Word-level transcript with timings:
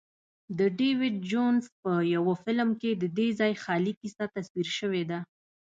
د 0.57 0.59
ډیویډ 0.77 1.15
جونز 1.31 1.63
په 1.81 1.91
یوه 2.15 2.33
فلم 2.43 2.69
کې 2.81 2.91
ددې 3.03 3.27
ځای 3.39 3.53
خیالي 3.63 3.93
کیسه 4.01 4.25
تصویر 4.35 4.67
شوې 4.77 5.03
ده. 5.09 5.19